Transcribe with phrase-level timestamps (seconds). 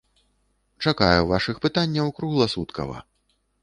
[0.85, 2.97] Чакаю вашых пытанняў кругласуткава!